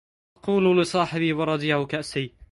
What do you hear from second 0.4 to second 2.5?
أقول لصاحبي ورضيع كأسي